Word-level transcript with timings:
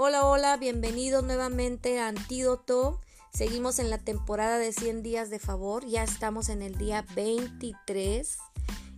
Hola, 0.00 0.24
hola, 0.26 0.56
bienvenidos 0.58 1.24
nuevamente 1.24 1.98
a 1.98 2.06
Antídoto. 2.06 3.00
Seguimos 3.32 3.80
en 3.80 3.90
la 3.90 3.98
temporada 3.98 4.56
de 4.56 4.72
100 4.72 5.02
días 5.02 5.28
de 5.28 5.40
favor, 5.40 5.84
ya 5.84 6.04
estamos 6.04 6.50
en 6.50 6.62
el 6.62 6.78
día 6.78 7.04
23. 7.16 8.38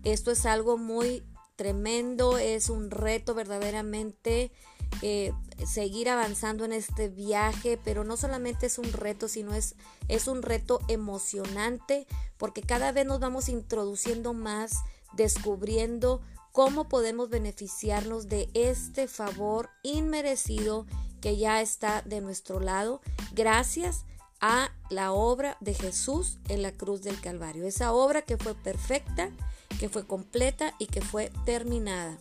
Esto 0.05 0.31
es 0.31 0.45
algo 0.45 0.77
muy 0.77 1.25
tremendo, 1.57 2.37
es 2.37 2.69
un 2.69 2.91
reto 2.91 3.35
verdaderamente 3.35 4.53
eh, 5.01 5.33
seguir 5.67 6.11
avanzando 6.11 6.67
en 6.67 6.75
este 6.75 7.09
viaje, 7.09 7.81
pero 7.83 8.05
no 8.05 8.19
solamente 8.19 8.67
es 8.67 8.77
un 8.77 8.93
reto, 8.93 9.27
sino 9.27 9.55
es, 9.55 9.77
es 10.09 10.29
un 10.29 10.43
reto 10.43 10.81
emocionante, 10.89 12.07
porque 12.37 12.61
cada 12.61 12.93
vez 12.93 13.07
nos 13.07 13.21
vamos 13.21 13.49
introduciendo 13.49 14.35
más, 14.35 14.75
descubriendo 15.15 16.21
cómo 16.53 16.89
podemos 16.89 17.29
beneficiarnos 17.31 18.29
de 18.29 18.51
este 18.55 19.09
favor 19.09 19.71
inmerecido 19.83 20.87
que 21.21 21.37
ya 21.37 21.61
está 21.61 22.03
de 22.03 22.21
nuestro 22.21 22.61
lado, 22.61 23.01
gracias 23.33 24.05
a 24.41 24.71
la 24.89 25.13
obra 25.13 25.57
de 25.61 25.75
Jesús 25.75 26.39
en 26.49 26.63
la 26.63 26.73
cruz 26.73 27.03
del 27.03 27.21
Calvario. 27.21 27.67
Esa 27.67 27.93
obra 27.93 28.23
que 28.23 28.39
fue 28.39 28.55
perfecta, 28.55 29.31
que 29.79 29.89
fue 29.89 30.07
completa 30.07 30.75
y 30.79 30.87
que 30.87 31.03
fue 31.03 31.31
terminada. 31.45 32.19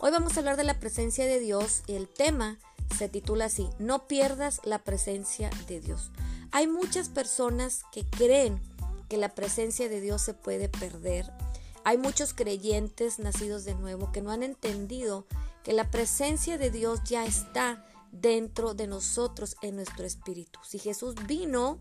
Hoy 0.00 0.10
vamos 0.10 0.36
a 0.36 0.40
hablar 0.40 0.56
de 0.56 0.64
la 0.64 0.78
presencia 0.78 1.26
de 1.26 1.40
Dios 1.40 1.82
y 1.86 1.94
el 1.94 2.08
tema 2.08 2.58
se 2.96 3.08
titula 3.08 3.46
así, 3.46 3.68
no 3.78 4.06
pierdas 4.06 4.60
la 4.64 4.78
presencia 4.78 5.50
de 5.66 5.80
Dios. 5.80 6.10
Hay 6.52 6.66
muchas 6.66 7.08
personas 7.08 7.82
que 7.92 8.04
creen 8.04 8.60
que 9.08 9.16
la 9.16 9.34
presencia 9.34 9.88
de 9.88 10.00
Dios 10.00 10.22
se 10.22 10.34
puede 10.34 10.68
perder. 10.68 11.30
Hay 11.88 11.96
muchos 11.96 12.34
creyentes 12.34 13.18
nacidos 13.18 13.64
de 13.64 13.74
nuevo 13.74 14.12
que 14.12 14.20
no 14.20 14.30
han 14.30 14.42
entendido 14.42 15.24
que 15.64 15.72
la 15.72 15.90
presencia 15.90 16.58
de 16.58 16.70
Dios 16.70 17.00
ya 17.04 17.24
está 17.24 17.82
dentro 18.12 18.74
de 18.74 18.86
nosotros 18.86 19.56
en 19.62 19.76
nuestro 19.76 20.04
espíritu. 20.04 20.60
Si 20.62 20.78
Jesús 20.78 21.14
vino 21.26 21.78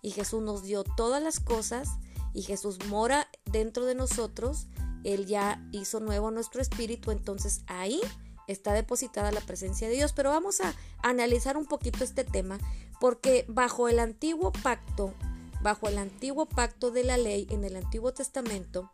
y 0.00 0.12
Jesús 0.12 0.40
nos 0.40 0.62
dio 0.62 0.82
todas 0.82 1.22
las 1.22 1.40
cosas 1.40 1.90
y 2.32 2.40
Jesús 2.40 2.78
mora 2.86 3.28
dentro 3.44 3.84
de 3.84 3.94
nosotros, 3.94 4.66
Él 5.04 5.26
ya 5.26 5.62
hizo 5.72 6.00
nuevo 6.00 6.30
nuestro 6.30 6.62
espíritu, 6.62 7.10
entonces 7.10 7.60
ahí 7.66 8.00
está 8.46 8.72
depositada 8.72 9.30
la 9.30 9.42
presencia 9.42 9.88
de 9.88 9.94
Dios. 9.96 10.14
Pero 10.14 10.30
vamos 10.30 10.62
a 10.62 10.74
analizar 11.02 11.58
un 11.58 11.66
poquito 11.66 12.02
este 12.02 12.24
tema 12.24 12.56
porque 12.98 13.44
bajo 13.46 13.90
el 13.90 13.98
antiguo 13.98 14.52
pacto, 14.52 15.12
bajo 15.60 15.86
el 15.86 15.98
antiguo 15.98 16.46
pacto 16.46 16.90
de 16.90 17.04
la 17.04 17.18
ley 17.18 17.46
en 17.50 17.64
el 17.64 17.76
Antiguo 17.76 18.14
Testamento, 18.14 18.90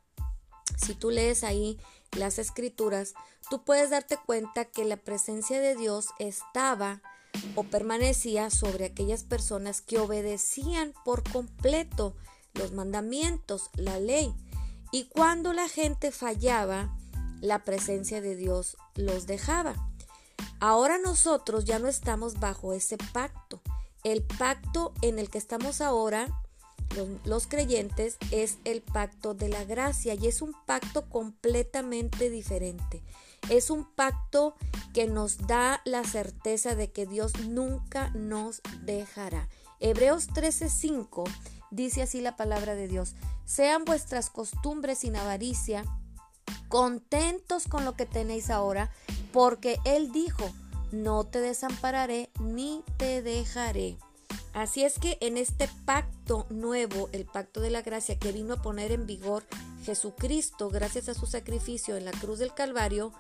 si 0.76 0.94
tú 0.94 1.10
lees 1.10 1.44
ahí 1.44 1.78
las 2.12 2.38
escrituras, 2.38 3.14
tú 3.50 3.64
puedes 3.64 3.90
darte 3.90 4.16
cuenta 4.16 4.64
que 4.64 4.84
la 4.84 4.96
presencia 4.96 5.60
de 5.60 5.76
Dios 5.76 6.08
estaba 6.18 7.02
o 7.54 7.64
permanecía 7.64 8.50
sobre 8.50 8.86
aquellas 8.86 9.22
personas 9.22 9.80
que 9.82 9.98
obedecían 9.98 10.94
por 11.04 11.22
completo 11.30 12.16
los 12.54 12.72
mandamientos, 12.72 13.70
la 13.74 14.00
ley. 14.00 14.34
Y 14.92 15.08
cuando 15.08 15.52
la 15.52 15.68
gente 15.68 16.10
fallaba, 16.10 16.96
la 17.40 17.64
presencia 17.64 18.20
de 18.20 18.36
Dios 18.36 18.76
los 18.94 19.26
dejaba. 19.26 19.74
Ahora 20.60 20.98
nosotros 20.98 21.64
ya 21.64 21.78
no 21.78 21.88
estamos 21.88 22.40
bajo 22.40 22.72
ese 22.72 22.96
pacto. 23.12 23.60
El 24.04 24.22
pacto 24.22 24.94
en 25.02 25.18
el 25.18 25.28
que 25.28 25.38
estamos 25.38 25.80
ahora 25.80 26.28
los, 27.24 27.46
creyentes 27.46 28.16
es 28.30 28.58
el 28.64 28.82
pacto 28.82 29.34
de 29.34 29.48
la 29.48 29.64
gracia 29.64 30.14
y 30.14 30.26
es 30.26 30.42
un 30.42 30.54
pacto 30.66 31.08
completamente 31.08 32.30
diferente. 32.30 33.02
Es 33.50 33.70
un 33.70 33.84
pacto 33.84 34.54
que 34.92 35.06
nos 35.06 35.38
da 35.46 35.80
la 35.84 36.04
certeza 36.04 36.74
de 36.74 36.90
que 36.90 37.06
Dios 37.06 37.32
nunca 37.48 38.10
nos 38.10 38.62
dejará. 38.82 39.48
Hebreos 39.78 40.28
13:5 40.28 41.24
dice 41.70 42.02
así 42.02 42.20
la 42.20 42.36
palabra 42.36 42.74
de 42.74 42.88
Dios, 42.88 43.14
sean 43.44 43.84
vuestras 43.84 44.30
costumbres 44.30 44.98
sin 44.98 45.16
avaricia, 45.16 45.84
contentos 46.68 47.68
con 47.68 47.84
lo 47.84 47.94
que 47.94 48.06
tenéis 48.06 48.50
ahora, 48.50 48.90
porque 49.32 49.78
Él 49.84 50.12
dijo, 50.12 50.50
no 50.92 51.24
te 51.24 51.40
desampararé 51.40 52.30
ni 52.40 52.82
te 52.96 53.22
dejaré. 53.22 53.98
Así 54.56 54.84
es 54.84 54.98
que 54.98 55.18
en 55.20 55.36
este 55.36 55.68
pacto 55.84 56.46
nuevo, 56.48 57.10
el 57.12 57.26
pacto 57.26 57.60
de 57.60 57.68
la 57.68 57.82
gracia 57.82 58.18
que 58.18 58.32
vino 58.32 58.54
a 58.54 58.62
poner 58.62 58.90
en 58.90 59.06
vigor 59.06 59.44
Jesucristo 59.84 60.70
gracias 60.70 61.10
a 61.10 61.14
su 61.14 61.26
sacrificio 61.26 61.94
en 61.94 62.06
la 62.06 62.10
cruz 62.12 62.38
del 62.38 62.54
Calvario, 62.54 63.12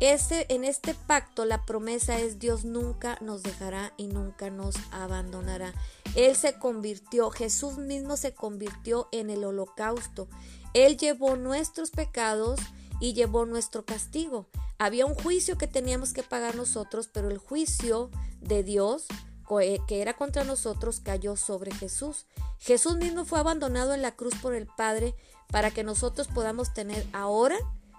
este, 0.00 0.52
en 0.52 0.64
este 0.64 0.94
pacto 0.94 1.44
la 1.44 1.64
promesa 1.64 2.18
es 2.18 2.40
Dios 2.40 2.64
nunca 2.64 3.16
nos 3.20 3.44
dejará 3.44 3.94
y 3.96 4.08
nunca 4.08 4.50
nos 4.50 4.74
abandonará. 4.90 5.72
Él 6.16 6.34
se 6.34 6.58
convirtió, 6.58 7.30
Jesús 7.30 7.78
mismo 7.78 8.16
se 8.16 8.34
convirtió 8.34 9.08
en 9.12 9.30
el 9.30 9.44
holocausto. 9.44 10.26
Él 10.74 10.96
llevó 10.96 11.36
nuestros 11.36 11.92
pecados 11.92 12.58
y 12.98 13.12
llevó 13.12 13.46
nuestro 13.46 13.84
castigo. 13.84 14.48
Había 14.78 15.06
un 15.06 15.14
juicio 15.14 15.56
que 15.58 15.68
teníamos 15.68 16.12
que 16.12 16.24
pagar 16.24 16.56
nosotros, 16.56 17.08
pero 17.12 17.30
el 17.30 17.38
juicio 17.38 18.10
de 18.40 18.64
Dios 18.64 19.06
que 19.48 20.02
era 20.02 20.14
contra 20.14 20.44
nosotros 20.44 21.00
cayó 21.00 21.36
sobre 21.36 21.72
Jesús. 21.72 22.26
Jesús 22.58 22.96
mismo 22.96 23.24
fue 23.24 23.38
abandonado 23.38 23.94
en 23.94 24.02
la 24.02 24.16
cruz 24.16 24.34
por 24.36 24.54
el 24.54 24.66
Padre 24.66 25.14
para 25.48 25.70
que 25.70 25.84
nosotros 25.84 26.28
podamos 26.28 26.74
tener 26.74 27.06
ahora 27.12 27.56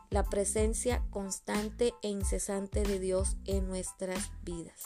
la 0.10 0.24
presencia 0.24 1.04
constante 1.10 1.94
e 2.02 2.10
incesante 2.10 2.84
de 2.84 3.00
Dios 3.00 3.38
en 3.46 3.68
nuestras 3.68 4.30
vidas. 4.44 4.84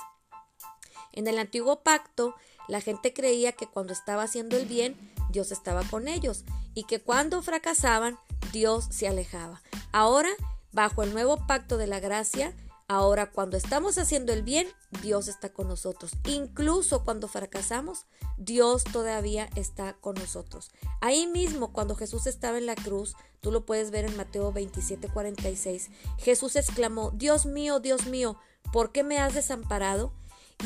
En 1.13 1.27
el 1.27 1.37
antiguo 1.39 1.83
pacto, 1.83 2.35
la 2.67 2.81
gente 2.81 3.13
creía 3.13 3.51
que 3.51 3.67
cuando 3.67 3.93
estaba 3.93 4.23
haciendo 4.23 4.57
el 4.57 4.65
bien, 4.65 4.95
Dios 5.29 5.51
estaba 5.51 5.83
con 5.83 6.07
ellos 6.07 6.45
y 6.73 6.83
que 6.83 7.01
cuando 7.01 7.41
fracasaban, 7.41 8.17
Dios 8.51 8.87
se 8.89 9.07
alejaba. 9.07 9.61
Ahora, 9.91 10.29
bajo 10.71 11.03
el 11.03 11.13
nuevo 11.13 11.45
pacto 11.47 11.77
de 11.77 11.87
la 11.87 11.99
gracia, 11.99 12.53
Ahora, 12.93 13.31
cuando 13.31 13.55
estamos 13.55 13.97
haciendo 13.97 14.33
el 14.33 14.43
bien, 14.43 14.67
Dios 15.01 15.29
está 15.29 15.47
con 15.47 15.69
nosotros. 15.69 16.11
Incluso 16.27 17.05
cuando 17.05 17.29
fracasamos, 17.29 18.05
Dios 18.37 18.83
todavía 18.83 19.49
está 19.55 19.93
con 19.93 20.15
nosotros. 20.15 20.71
Ahí 20.99 21.25
mismo, 21.25 21.71
cuando 21.71 21.95
Jesús 21.95 22.27
estaba 22.27 22.57
en 22.57 22.65
la 22.65 22.75
cruz, 22.75 23.15
tú 23.39 23.49
lo 23.49 23.65
puedes 23.65 23.91
ver 23.91 24.03
en 24.03 24.17
Mateo 24.17 24.51
27, 24.51 25.07
46, 25.07 25.89
Jesús 26.17 26.57
exclamó, 26.57 27.11
Dios 27.11 27.45
mío, 27.45 27.79
Dios 27.79 28.07
mío, 28.07 28.37
¿por 28.73 28.91
qué 28.91 29.03
me 29.03 29.19
has 29.19 29.35
desamparado? 29.35 30.11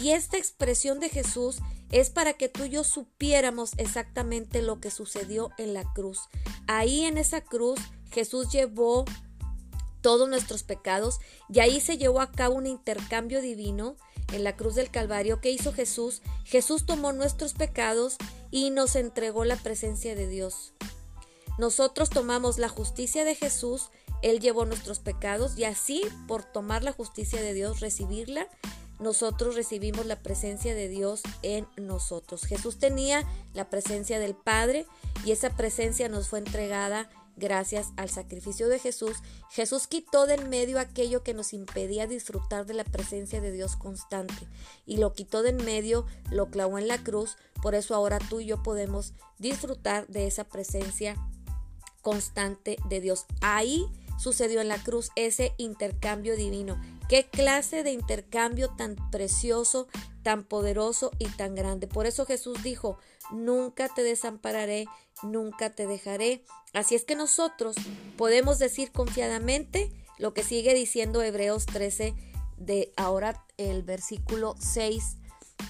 Y 0.02 0.10
esta 0.10 0.38
expresión 0.38 1.00
de 1.00 1.10
Jesús 1.10 1.60
es 1.92 2.10
para 2.10 2.34
que 2.34 2.50
tú 2.50 2.64
y 2.64 2.70
yo 2.70 2.84
supiéramos 2.84 3.74
exactamente 3.78 4.64
lo 4.64 4.82
que 4.82 4.90
sucedió 4.90 5.52
en 5.60 5.76
la 5.76 5.84
cruz. 5.94 6.22
Ahí 6.66 7.06
en 7.06 7.20
esa 7.20 7.42
cruz 7.42 7.80
Jesús 8.10 8.52
llevó 8.52 9.06
todos 10.06 10.30
nuestros 10.30 10.62
pecados 10.62 11.20
y 11.50 11.62
ahí 11.62 11.82
se 11.82 11.98
llevó 11.98 12.22
a 12.22 12.32
cabo 12.32 12.54
un 12.54 12.68
intercambio 12.68 13.42
divino 13.42 13.96
en 14.34 14.44
la 14.44 14.56
cruz 14.56 14.76
del 14.76 14.92
Calvario. 14.92 15.42
¿Qué 15.42 15.50
hizo 15.50 15.74
Jesús? 15.74 16.22
Jesús 16.44 16.86
tomó 16.86 17.12
nuestros 17.12 17.54
pecados 17.54 18.18
y 18.52 18.70
nos 18.70 18.96
entregó 18.96 19.46
la 19.46 19.56
presencia 19.56 20.14
de 20.14 20.28
Dios. 20.28 20.74
Nosotros 21.58 22.12
tomamos 22.12 22.60
la 22.60 22.70
justicia 22.70 23.26
de 23.26 23.34
Jesús, 23.34 23.90
Él 24.22 24.40
llevó 24.42 24.66
nuestros 24.66 25.00
pecados 25.00 25.58
y 25.58 25.64
así 25.64 26.04
por 26.28 26.44
tomar 26.44 26.84
la 26.84 26.92
justicia 26.92 27.42
de 27.42 27.56
Dios, 27.56 27.80
recibirla, 27.80 28.48
nosotros 29.00 29.56
recibimos 29.56 30.06
la 30.06 30.22
presencia 30.22 30.76
de 30.76 30.88
Dios 30.88 31.24
en 31.42 31.66
nosotros. 31.78 32.46
Jesús 32.46 32.78
tenía 32.78 33.28
la 33.56 33.72
presencia 33.72 34.20
del 34.20 34.36
Padre 34.36 34.86
y 35.26 35.32
esa 35.32 35.50
presencia 35.58 36.10
nos 36.10 36.30
fue 36.30 36.38
entregada 36.38 37.10
Gracias 37.38 37.88
al 37.98 38.10
sacrificio 38.10 38.70
de 38.70 38.80
Jesús, 38.80 39.18
Jesús 39.50 39.88
quitó 39.88 40.26
del 40.26 40.48
medio 40.48 40.80
aquello 40.80 41.22
que 41.22 41.34
nos 41.34 41.52
impedía 41.52 42.08
disfrutar 42.08 42.66
de 42.66 42.74
la 42.74 42.86
presencia 42.86 43.42
de 43.42 43.52
Dios 43.52 43.76
constante 43.76 44.48
y 44.86 44.98
lo 44.98 45.14
quitó 45.14 45.42
del 45.42 45.56
medio, 45.56 46.06
lo 46.32 46.50
clavó 46.50 46.78
en 46.78 46.88
la 46.88 46.98
cruz, 47.04 47.36
por 47.62 47.76
eso 47.76 47.94
ahora 47.94 48.20
tú 48.20 48.40
y 48.40 48.46
yo 48.46 48.64
podemos 48.64 49.14
disfrutar 49.38 50.08
de 50.08 50.28
esa 50.28 50.46
presencia 50.46 51.16
constante 52.02 52.78
de 52.88 53.02
Dios. 53.02 53.26
Ahí 53.42 53.86
sucedió 54.18 54.62
en 54.62 54.70
la 54.70 54.78
cruz 54.78 55.12
ese 55.16 55.54
intercambio 55.58 56.38
divino. 56.38 56.80
Qué 57.10 57.28
clase 57.30 57.84
de 57.84 57.92
intercambio 57.92 58.70
tan 58.70 58.96
precioso, 59.12 59.88
tan 60.26 60.44
poderoso 60.44 61.12
y 61.20 61.28
tan 61.28 61.54
grande. 61.54 61.86
Por 61.86 62.08
eso 62.08 62.26
Jesús 62.26 62.64
dijo, 62.64 62.98
nunca 63.32 63.90
te 63.90 64.02
desampararé, 64.02 64.88
nunca 65.22 65.70
te 65.70 65.86
dejaré. 65.86 66.44
Así 66.74 66.96
es 66.96 67.06
que 67.06 67.16
nosotros 67.16 67.76
podemos 68.18 68.58
decir 68.58 68.92
confiadamente 68.92 69.92
lo 70.18 70.34
que 70.34 70.44
sigue 70.44 70.74
diciendo 70.74 71.22
Hebreos 71.22 71.68
13 71.68 72.16
de 72.58 72.92
ahora 72.98 73.46
el 73.58 73.84
versículo 73.84 74.56
6 74.58 75.18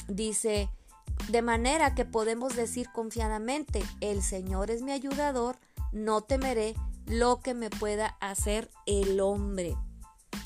dice, 0.08 0.70
de 1.28 1.42
manera 1.42 1.94
que 1.94 2.06
podemos 2.06 2.56
decir 2.56 2.88
confiadamente, 2.94 3.84
el 4.00 4.24
Señor 4.24 4.72
es 4.72 4.84
mi 4.84 4.94
ayudador, 4.94 5.58
no 5.92 6.22
temeré 6.22 6.76
lo 7.08 7.42
que 7.42 7.54
me 7.54 7.70
pueda 7.70 8.16
hacer 8.22 8.72
el 8.86 9.20
hombre. 9.20 9.76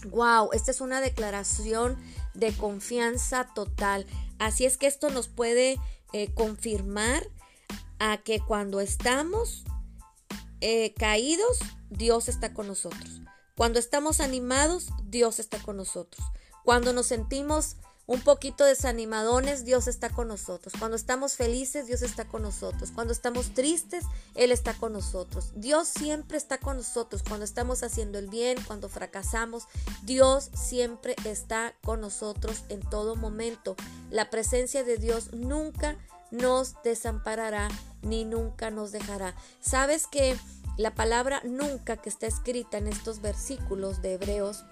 Wow, 0.09 0.49
esta 0.53 0.71
es 0.71 0.81
una 0.81 1.01
declaración 1.01 1.97
de 2.33 2.53
confianza 2.53 3.47
total. 3.53 4.05
Así 4.37 4.65
es 4.65 4.77
que 4.77 4.87
esto 4.87 5.09
nos 5.09 5.27
puede 5.27 5.77
eh, 6.13 6.33
confirmar 6.33 7.27
a 7.99 8.17
que 8.17 8.39
cuando 8.39 8.79
estamos 8.79 9.63
eh, 10.61 10.93
caídos, 10.93 11.59
Dios 11.89 12.29
está 12.29 12.53
con 12.53 12.67
nosotros. 12.67 13.21
Cuando 13.55 13.79
estamos 13.79 14.21
animados, 14.21 14.89
Dios 15.03 15.39
está 15.39 15.59
con 15.59 15.77
nosotros. 15.77 16.25
Cuando 16.63 16.93
nos 16.93 17.07
sentimos 17.07 17.75
un 18.09 18.21
poquito 18.21 18.65
desanimadones, 18.65 19.65
Dios 19.65 19.87
está 19.87 20.09
con 20.09 20.29
nosotros. 20.29 20.73
Cuando 20.79 20.97
estamos 20.97 21.35
felices, 21.35 21.85
Dios 21.85 22.01
está 22.01 22.25
con 22.25 22.41
nosotros. 22.41 22.89
Cuando 22.89 23.13
estamos 23.13 23.53
tristes, 23.53 24.03
Él 24.33 24.51
está 24.51 24.73
con 24.73 24.93
nosotros. 24.93 25.51
Dios 25.53 25.87
siempre 25.87 26.35
está 26.35 26.57
con 26.57 26.77
nosotros. 26.77 27.21
Cuando 27.21 27.45
estamos 27.45 27.83
haciendo 27.83 28.17
el 28.17 28.27
bien, 28.27 28.57
cuando 28.65 28.89
fracasamos, 28.89 29.67
Dios 30.01 30.49
siempre 30.55 31.15
está 31.23 31.75
con 31.83 32.01
nosotros 32.01 32.63
en 32.69 32.79
todo 32.79 33.15
momento. 33.15 33.75
La 34.09 34.31
presencia 34.31 34.83
de 34.83 34.97
Dios 34.97 35.31
nunca 35.31 35.95
nos 36.31 36.81
desamparará 36.83 37.67
ni 38.01 38.25
nunca 38.25 38.71
nos 38.71 38.91
dejará. 38.91 39.35
¿Sabes 39.61 40.07
que 40.07 40.35
la 40.77 40.95
palabra 40.95 41.43
nunca 41.43 41.97
que 41.97 42.09
está 42.09 42.25
escrita 42.25 42.79
en 42.79 42.87
estos 42.87 43.21
versículos 43.21 44.01
de 44.01 44.13
Hebreos 44.13 44.65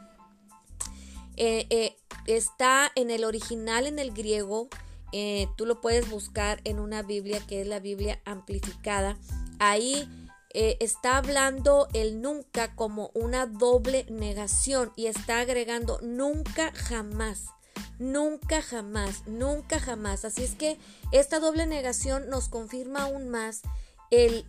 eh, 1.38 1.68
eh, 1.70 1.96
está 2.26 2.92
en 2.96 3.12
el 3.12 3.24
original, 3.24 3.86
en 3.86 4.00
el 4.00 4.12
griego. 4.12 4.68
Eh, 5.14 5.48
tú 5.56 5.66
lo 5.66 5.80
puedes 5.80 6.10
buscar 6.10 6.60
en 6.64 6.80
una 6.80 7.04
Biblia 7.04 7.40
que 7.48 7.62
es 7.62 7.68
la 7.68 7.80
Biblia 7.80 8.20
amplificada. 8.26 9.18
Ahí 9.60 10.10
está 10.54 11.18
hablando 11.18 11.88
el 11.94 12.20
nunca 12.20 12.74
como 12.76 13.12
una 13.14 13.46
doble 13.46 14.08
negación 14.10 14.92
y 14.96 15.06
está 15.06 15.42
agregando 15.42 16.00
nunca 16.02 16.72
jamás. 16.74 17.46
Nunca 18.00 18.64
jamás, 18.64 19.22
nunca 19.28 19.80
jamás. 19.80 20.26
Así 20.26 20.44
es 20.44 20.56
que 20.56 20.80
esta 21.12 21.40
doble 21.40 21.68
negación 21.68 22.28
nos 22.30 22.50
confirma 22.50 23.04
aún 23.04 23.30
más 23.30 23.62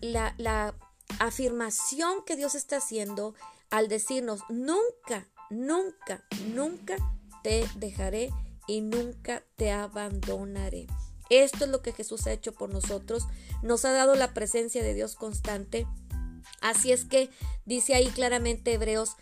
la, 0.00 0.34
la 0.38 0.75
afirmación 1.19 2.25
que 2.25 2.37
Dios 2.37 2.55
está 2.55 2.79
haciendo 2.79 3.34
al 3.70 3.88
decirnos 3.88 4.41
nunca, 4.49 5.29
nunca, 5.50 6.24
nunca 6.54 6.96
te 7.42 7.66
dejaré 7.76 8.30
y 8.66 8.80
nunca 8.80 9.42
te 9.56 9.70
abandonaré. 9.70 10.86
Esto 11.30 11.64
es 11.64 11.70
lo 11.70 11.82
que 11.82 11.92
Jesús 11.92 12.26
ha 12.26 12.32
hecho 12.32 12.52
por 12.52 12.72
nosotros. 12.72 13.26
Nos 13.62 13.84
ha 13.84 13.92
dado 13.92 14.14
la 14.14 14.34
presencia 14.34 14.82
de 14.82 14.94
Dios 14.94 15.14
constante. 15.14 15.86
Así 16.60 16.92
es 16.92 17.04
que 17.04 17.30
dice 17.66 17.94
ahí 17.94 18.06
claramente 18.08 18.72
Hebreos, 18.72 19.16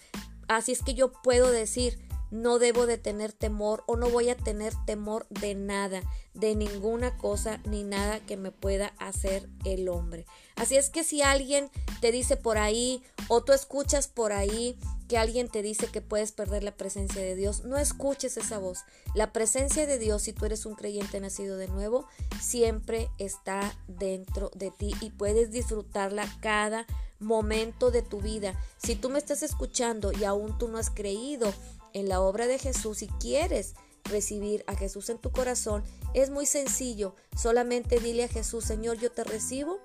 así 0.49 0.73
es 0.73 0.83
que 0.83 0.95
yo 0.95 1.13
puedo 1.13 1.51
decir, 1.51 1.99
no 2.31 2.59
debo 2.59 2.87
de 2.87 2.99
tener 2.99 3.33
temor 3.33 3.85
o 3.87 3.97
no 3.97 4.11
voy 4.11 4.29
a 4.29 4.37
tener 4.37 4.73
temor 4.85 5.27
de 5.31 5.55
nada, 5.55 6.03
de 6.35 6.55
ninguna 6.55 7.17
cosa 7.17 7.61
ni 7.65 7.85
nada 7.85 8.21
que 8.21 8.37
me 8.37 8.51
pueda 8.51 8.95
hacer 8.99 9.49
el 9.65 9.89
hombre. 9.89 10.27
Así 10.57 10.77
es 10.77 10.91
que 10.91 11.05
si 11.05 11.23
alguien 11.23 11.71
te 12.01 12.13
dice 12.13 12.37
por 12.37 12.59
ahí 12.59 13.03
o 13.29 13.43
tú 13.43 13.53
escuchas 13.53 14.09
por 14.09 14.33
ahí 14.33 14.79
que 15.09 15.19
alguien 15.19 15.49
te 15.49 15.63
dice 15.63 15.87
que 15.87 16.01
puedes 16.01 16.33
perder 16.33 16.63
la 16.63 16.77
presencia 16.77 17.23
de 17.23 17.35
Dios, 17.35 17.65
no 17.65 17.79
escuches 17.79 18.37
esa 18.37 18.59
voz. 18.59 18.81
La 19.15 19.33
presencia 19.33 19.87
de 19.87 19.99
Dios, 19.99 20.23
si 20.23 20.33
tú 20.33 20.47
eres 20.47 20.67
un 20.67 20.75
creyente 20.75 21.21
nacido 21.21 21.57
de 21.57 21.69
nuevo, 21.69 22.07
siempre 22.41 23.09
está 23.19 23.77
dentro 23.87 24.51
de 24.55 24.71
ti 24.71 24.93
y 25.01 25.11
puedes 25.11 25.51
disfrutarla 25.51 26.29
cada 26.41 26.87
momento 27.19 27.91
de 27.91 28.03
tu 28.03 28.21
vida. 28.21 28.59
Si 28.79 28.97
tú 28.97 29.09
me 29.09 29.19
estás 29.19 29.43
escuchando 29.43 30.13
y 30.13 30.25
aún 30.25 30.59
tú 30.59 30.69
no 30.69 30.79
has 30.79 30.91
creído 30.91 31.53
en 31.93 32.09
la 32.09 32.21
obra 32.21 32.47
de 32.47 32.59
Jesús 32.59 33.03
y 33.03 33.09
quieres 33.09 33.75
recibir 34.05 34.65
a 34.67 34.77
Jesús 34.77 35.09
en 35.09 35.19
tu 35.19 35.31
corazón, 35.31 35.83
es 36.15 36.31
muy 36.31 36.47
sencillo. 36.47 37.15
Solamente 37.37 38.01
dile 38.01 38.25
a 38.25 38.29
Jesús, 38.29 38.65
Señor, 38.65 38.99
yo 38.99 39.11
te 39.11 39.25
recibo 39.25 39.79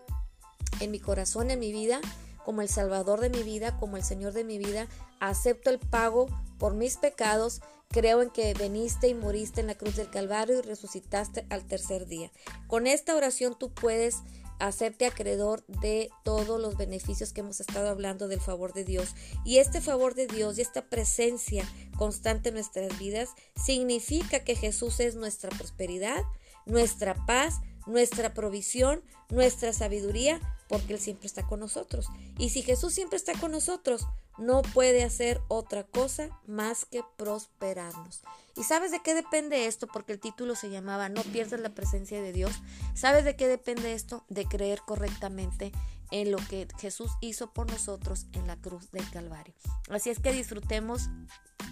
en 0.79 0.91
mi 0.91 0.99
corazón, 0.99 1.51
en 1.51 1.59
mi 1.59 1.71
vida, 1.71 2.01
como 2.45 2.61
el 2.61 2.69
Salvador 2.69 3.19
de 3.19 3.29
mi 3.29 3.43
vida, 3.43 3.77
como 3.77 3.97
el 3.97 4.03
Señor 4.03 4.33
de 4.33 4.43
mi 4.43 4.57
vida. 4.57 4.87
Acepto 5.19 5.69
el 5.69 5.79
pago 5.79 6.27
por 6.57 6.73
mis 6.73 6.97
pecados. 6.97 7.61
Creo 7.89 8.21
en 8.21 8.29
que 8.29 8.53
veniste 8.53 9.07
y 9.07 9.13
moriste 9.13 9.61
en 9.61 9.67
la 9.67 9.75
cruz 9.75 9.95
del 9.95 10.09
Calvario 10.09 10.59
y 10.59 10.61
resucitaste 10.61 11.45
al 11.49 11.65
tercer 11.65 12.07
día. 12.07 12.31
Con 12.67 12.87
esta 12.87 13.15
oración 13.15 13.57
tú 13.57 13.71
puedes 13.73 14.21
hacerte 14.61 15.05
acreedor 15.05 15.65
de 15.67 16.09
todos 16.23 16.59
los 16.59 16.77
beneficios 16.77 17.33
que 17.33 17.41
hemos 17.41 17.59
estado 17.59 17.89
hablando 17.89 18.27
del 18.27 18.39
favor 18.39 18.73
de 18.73 18.85
Dios. 18.85 19.15
Y 19.43 19.57
este 19.57 19.81
favor 19.81 20.13
de 20.13 20.27
Dios 20.27 20.57
y 20.57 20.61
esta 20.61 20.83
presencia 20.83 21.65
constante 21.97 22.49
en 22.49 22.55
nuestras 22.55 22.97
vidas 22.99 23.29
significa 23.55 24.43
que 24.43 24.55
Jesús 24.55 24.99
es 24.99 25.15
nuestra 25.15 25.49
prosperidad, 25.49 26.23
nuestra 26.65 27.25
paz, 27.25 27.55
nuestra 27.87 28.33
provisión, 28.33 29.03
nuestra 29.29 29.73
sabiduría, 29.73 30.39
porque 30.71 30.93
Él 30.93 30.99
siempre 31.01 31.27
está 31.27 31.45
con 31.45 31.59
nosotros. 31.59 32.07
Y 32.37 32.49
si 32.49 32.61
Jesús 32.61 32.93
siempre 32.93 33.17
está 33.17 33.33
con 33.37 33.51
nosotros, 33.51 34.07
no 34.37 34.61
puede 34.61 35.03
hacer 35.03 35.41
otra 35.49 35.83
cosa 35.83 36.29
más 36.47 36.85
que 36.85 37.03
prosperarnos. 37.17 38.21
¿Y 38.55 38.63
sabes 38.63 38.89
de 38.91 39.01
qué 39.01 39.13
depende 39.13 39.65
esto? 39.65 39.87
Porque 39.87 40.13
el 40.13 40.21
título 40.21 40.55
se 40.55 40.69
llamaba 40.69 41.09
No 41.09 41.23
pierdas 41.23 41.59
la 41.59 41.75
presencia 41.75 42.21
de 42.21 42.31
Dios. 42.31 42.53
¿Sabes 42.95 43.25
de 43.25 43.35
qué 43.35 43.49
depende 43.49 43.93
esto? 43.93 44.23
De 44.29 44.45
creer 44.45 44.79
correctamente 44.87 45.73
en 46.09 46.31
lo 46.31 46.37
que 46.37 46.69
Jesús 46.79 47.11
hizo 47.19 47.51
por 47.51 47.69
nosotros 47.69 48.27
en 48.31 48.47
la 48.47 48.55
cruz 48.55 48.91
del 48.91 49.09
Calvario. 49.11 49.53
Así 49.89 50.09
es 50.09 50.19
que 50.19 50.31
disfrutemos 50.31 51.09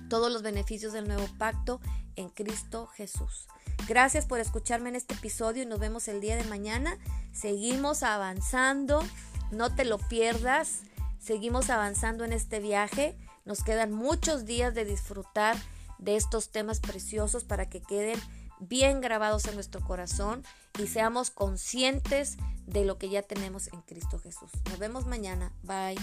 todos 0.10 0.30
los 0.30 0.42
beneficios 0.42 0.92
del 0.92 1.07
nuevo 1.07 1.25
pacto 1.38 1.80
en 2.18 2.28
Cristo 2.28 2.88
Jesús. 2.88 3.48
Gracias 3.90 4.28
por 4.28 4.40
escucharme 4.40 4.90
en 4.90 4.96
este 4.96 5.16
episodio 5.16 5.64
y 5.64 5.66
nos 5.66 5.80
vemos 5.80 6.08
el 6.08 6.22
día 6.22 6.36
de 6.36 6.44
mañana. 6.44 7.00
Seguimos 7.34 8.04
avanzando, 8.04 9.04
no 9.50 9.74
te 9.74 9.84
lo 9.84 9.98
pierdas. 9.98 10.82
Seguimos 11.20 11.72
avanzando 11.72 12.24
en 12.24 12.32
este 12.32 12.60
viaje. 12.60 13.18
Nos 13.46 13.64
quedan 13.64 13.92
muchos 13.92 14.46
días 14.46 14.76
de 14.76 14.86
disfrutar 14.86 15.58
de 15.98 16.18
estos 16.18 16.52
temas 16.52 16.82
preciosos 16.82 17.44
para 17.44 17.68
que 17.68 17.82
queden 17.82 18.20
bien 18.60 19.02
grabados 19.02 19.48
en 19.48 19.56
nuestro 19.56 19.82
corazón 19.82 20.44
y 20.78 20.86
seamos 20.86 21.32
conscientes 21.32 22.38
de 22.68 22.86
lo 22.86 23.00
que 23.00 23.10
ya 23.10 23.24
tenemos 23.24 23.74
en 23.74 23.82
Cristo 23.82 24.20
Jesús. 24.20 24.52
Nos 24.70 24.78
vemos 24.78 25.08
mañana. 25.08 25.52
Bye. 25.64 25.98